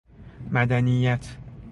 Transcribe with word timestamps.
مدنیت 0.51 1.19